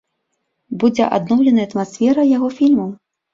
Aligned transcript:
Будзе 0.83 1.09
адноўленая 1.17 1.67
атмасфера 1.69 2.27
яго 2.31 2.49
фільмаў. 2.57 2.89